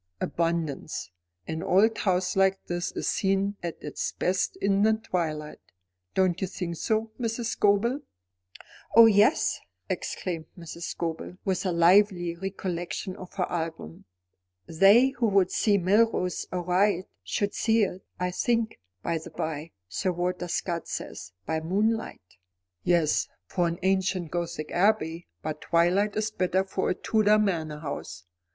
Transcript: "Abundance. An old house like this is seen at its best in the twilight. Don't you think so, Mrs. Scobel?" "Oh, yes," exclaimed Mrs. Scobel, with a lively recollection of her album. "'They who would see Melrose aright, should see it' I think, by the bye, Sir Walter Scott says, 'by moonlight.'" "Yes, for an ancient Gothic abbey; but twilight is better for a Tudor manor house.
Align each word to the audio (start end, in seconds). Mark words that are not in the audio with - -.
"Abundance. 0.19 1.11
An 1.47 1.61
old 1.61 1.95
house 1.99 2.35
like 2.35 2.65
this 2.65 2.91
is 2.93 3.07
seen 3.07 3.55
at 3.61 3.77
its 3.83 4.13
best 4.13 4.55
in 4.55 4.81
the 4.81 4.93
twilight. 4.93 5.59
Don't 6.15 6.41
you 6.41 6.47
think 6.47 6.77
so, 6.77 7.11
Mrs. 7.19 7.51
Scobel?" 7.55 8.01
"Oh, 8.95 9.05
yes," 9.05 9.59
exclaimed 9.91 10.47
Mrs. 10.57 10.85
Scobel, 10.85 11.37
with 11.45 11.67
a 11.67 11.71
lively 11.71 12.35
recollection 12.35 13.15
of 13.15 13.35
her 13.35 13.43
album. 13.47 14.05
"'They 14.65 15.09
who 15.17 15.27
would 15.27 15.51
see 15.51 15.77
Melrose 15.77 16.47
aright, 16.51 17.05
should 17.23 17.53
see 17.53 17.83
it' 17.83 18.01
I 18.19 18.31
think, 18.31 18.79
by 19.03 19.19
the 19.19 19.29
bye, 19.29 19.69
Sir 19.87 20.11
Walter 20.11 20.47
Scott 20.47 20.87
says, 20.87 21.31
'by 21.45 21.59
moonlight.'" 21.59 22.37
"Yes, 22.83 23.27
for 23.45 23.67
an 23.67 23.77
ancient 23.83 24.31
Gothic 24.31 24.71
abbey; 24.71 25.27
but 25.43 25.61
twilight 25.61 26.15
is 26.15 26.31
better 26.31 26.63
for 26.63 26.89
a 26.89 26.95
Tudor 26.95 27.37
manor 27.37 27.77
house. 27.81 28.25